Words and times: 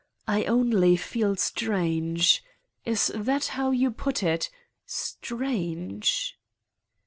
I 0.27 0.45
only 0.45 0.95
feel 0.97 1.35
strange... 1.35 2.43
is 2.85 3.11
that 3.13 3.45
how 3.53 3.69
you 3.69 3.91
put 3.91 4.23
it: 4.23 4.49
strange? 4.87 6.39